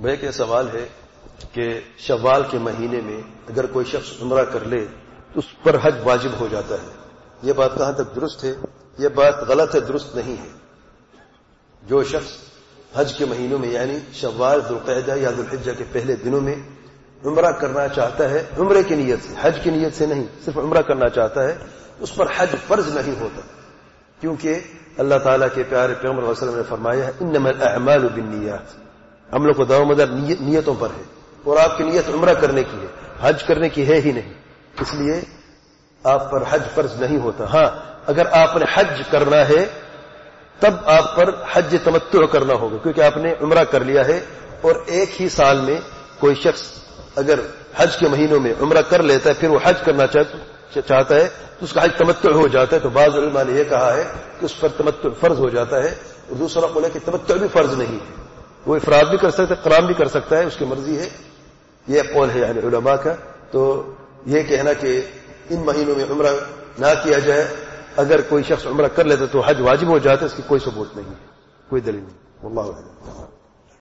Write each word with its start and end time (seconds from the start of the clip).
بھائی 0.00 0.16
کہ 0.16 0.30
سوال 0.30 0.66
ہے 0.74 0.88
کہ 1.52 1.80
شوال 1.96 2.42
کے 2.50 2.58
مہینے 2.58 3.00
میں 3.00 3.20
اگر 3.48 3.66
کوئی 3.66 3.86
شخص 3.86 4.22
عمرہ 4.22 4.44
کر 4.44 4.64
لے 4.64 4.86
تو 5.32 5.38
اس 5.38 5.62
پر 5.62 5.76
حج 5.82 5.94
واجب 6.04 6.30
ہو 6.40 6.48
جاتا 6.50 6.74
ہے۔ 6.74 6.88
یہ 7.42 7.52
بات 7.52 7.70
کہاں 7.78 7.92
تک 7.92 8.16
درست 8.16 8.44
ہے؟ 8.44 8.54
یہ 8.98 9.08
بات 9.08 9.34
غلط 9.48 9.74
ہے، 9.74 9.80
درست 9.80 10.16
نہیں 10.16 10.36
ہے۔ 10.42 10.48
جو 11.82 12.04
شخص 12.04 12.30
حج 12.94 13.18
کے 13.18 13.24
مہینوں 13.24 13.58
میں 13.58 13.68
یعنی 13.68 13.98
شوال، 14.12 14.60
ذوالقعدہ 14.68 15.18
یا 15.18 15.30
ذوالحجہ 15.30 15.72
کے 15.78 15.84
پہلے 15.92 16.16
دنوں 16.16 16.40
میں 16.40 16.54
عمرہ 17.24 17.52
کرنا 17.52 17.88
چاہتا 17.88 18.30
ہے، 18.30 18.44
عمرے 18.58 18.82
کی 18.82 18.94
نیت 18.94 19.18
سے، 19.22 19.34
حج 19.40 19.58
کی 19.62 19.70
نیت 19.70 19.96
سے 19.96 20.06
نہیں، 20.06 20.24
صرف 20.44 20.58
عمرہ 20.58 20.82
کرنا 20.82 21.08
چاہتا 21.08 21.44
ہے، 21.44 21.58
اس 22.00 22.14
پر 22.14 22.26
حج 22.36 22.48
فرض 22.66 22.96
نہیں 22.96 23.20
ہوتا۔ 23.20 23.40
کیونکہ 24.20 24.60
اللہ 24.98 25.14
تعالیٰ 25.24 25.48
کے 25.54 25.62
پیارے 25.62 25.94
پیغمبر 25.94 26.22
وسلم 26.22 26.56
نے 26.56 26.62
فرمایا 26.68 27.06
ہے، 27.06 27.12
انما 27.20 27.48
الاعمال 27.48 28.08
بالنیات۔ 28.08 28.83
ہم 29.32 29.46
لوگ 29.46 29.54
کو 29.54 29.64
دعو 29.64 29.84
مدار 29.84 30.06
نیتوں 30.40 30.74
پر 30.78 30.88
ہے 30.98 31.02
اور 31.44 31.56
آپ 31.56 31.78
کی 31.78 31.84
نیت 31.84 32.08
عمرہ 32.14 32.34
کرنے 32.34 32.62
کی 32.62 32.76
ہے، 32.82 32.86
حج 33.20 33.44
کرنے 33.44 33.68
کی 33.68 33.88
ہے 33.88 34.00
ہی 34.00 34.12
نہیں۔ 34.12 34.32
اس 34.80 34.94
لیے 34.94 35.20
آپ 36.04 36.30
پر 36.30 36.42
حج 36.50 36.62
فرض 36.74 37.00
نہیں 37.00 37.18
ہوتا۔ 37.18 37.44
ہاں 37.44 37.94
اگر 38.06 38.26
آپ 38.26 38.56
نے 38.56 38.64
حج 38.74 39.02
کرنا 39.10 39.48
ہے، 39.48 39.64
تب 40.60 40.74
آپ 40.84 41.16
پر 41.16 41.30
حج 41.52 41.76
تمتع 41.84 42.24
کرنا 42.24 42.54
ہوگا، 42.54 42.76
کیونکہ 42.82 43.00
آپ 43.00 43.16
نے 43.16 43.34
عمرہ 43.40 43.64
کر 43.64 43.84
لیا 43.84 44.06
ہے۔ 44.06 44.24
اور 44.60 44.74
ایک 44.86 45.22
ہی 45.22 45.28
سال 45.28 45.60
میں 45.60 45.80
کوئی 46.18 46.34
شخص 46.34 46.62
اگر 47.16 47.38
حج 47.76 47.96
کے 47.96 48.08
مہینوں 48.08 48.40
میں 48.40 48.54
عمرہ 48.60 48.82
کر 48.82 49.02
لیتا 49.02 49.30
ہے، 49.30 49.34
پھر 49.34 49.48
وہ 49.48 49.58
حج 49.64 49.74
کرنا 49.84 50.06
چاہتا 50.06 51.14
ہے، 51.14 51.28
تو 51.58 51.64
اس 51.64 51.72
کا 51.72 51.84
حج 51.84 51.90
تمتع 51.98 52.30
ہو 52.30 52.48
جاتا 52.48 52.76
ہے۔ 52.76 52.80
تو 52.80 52.88
بعض 52.88 53.14
علماء 53.14 53.42
نے 53.44 53.58
یہ 53.58 53.64
کہا 53.64 53.94
ہے 53.94 54.04
کہ 54.40 54.44
اس 54.44 54.60
پر 54.60 54.68
تمتع 54.76 55.08
فرض 55.20 55.38
ہو 55.38 55.48
جاتا 55.48 55.82
ہے۔ 55.82 55.94
اور 56.28 56.36
دوسرا 56.36 56.66
بولے 56.66 56.88
کہ 56.92 56.98
تمتع 57.04 57.34
بھی 57.34 57.48
فرض 57.52 57.74
نہیں 57.74 57.94
ہے۔ 57.94 58.23
وہ 58.66 58.76
افراد 58.76 59.04
بھی 59.04 59.18
کر 59.18 59.30
سکتا 59.30 59.54
ہے 59.54 59.60
قرام 59.62 59.86
بھی 59.86 59.94
کر 59.94 60.08
سکتا 60.08 60.38
ہے، 60.38 60.44
اس 60.44 60.56
کی 60.56 60.64
مرضی 60.64 60.98
ہے۔ 60.98 61.08
یہ 61.88 62.02
قول 62.12 62.30
ہے 62.30 62.40
یعنی 62.40 62.58
علماء 62.58 62.94
کا۔ 62.94 63.14
تو 63.50 63.92
یہ 64.26 64.42
کہنا 64.42 64.72
کہ 64.72 65.00
ان 65.50 65.60
مہینوں 65.60 65.94
میں 65.94 66.04
عمرہ 66.10 66.34
نہ 66.78 66.86
کیا 67.02 67.18
جائے۔ 67.18 67.48
اگر 67.96 68.20
کوئی 68.20 68.42
شخص 68.42 68.66
عمرہ 68.66 68.88
کر 68.88 69.04
لیتا 69.04 69.24
تو 69.32 69.40
حج 69.40 69.60
واجب 69.60 69.88
ہو 69.88 69.98
جاتا 69.98 70.20
ہے 70.20 70.26
اس 70.26 70.34
کی 70.34 70.42
کوئی 70.46 70.60
ثبوت 70.64 70.96
نہیں 70.96 71.08
ہے، 71.08 71.26
کوئی 71.68 71.82
دلیل 71.82 72.00
نہیں۔ 72.00 72.46
اللہ 72.46 72.60